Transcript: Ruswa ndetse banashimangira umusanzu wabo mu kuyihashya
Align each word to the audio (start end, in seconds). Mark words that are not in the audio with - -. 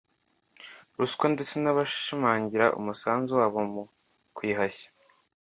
Ruswa 0.97 1.25
ndetse 1.33 1.53
banashimangira 1.77 2.65
umusanzu 2.79 3.31
wabo 3.39 3.59
mu 3.71 3.83
kuyihashya 4.35 4.89